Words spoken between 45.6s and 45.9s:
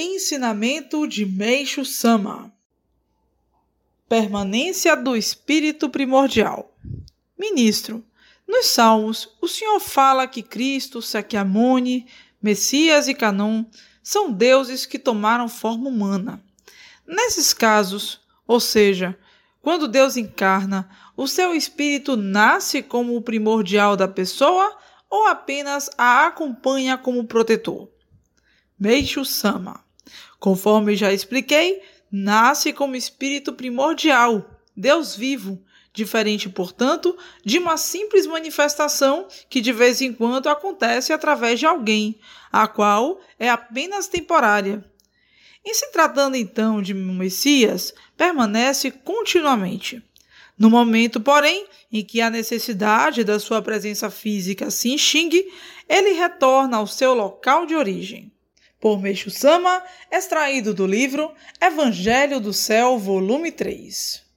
Em se